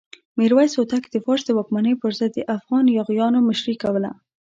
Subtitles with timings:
[0.39, 4.11] میرویس هوتک د فارس د واکمنۍ پر ضد د افغان یاغیانو مشري کوله.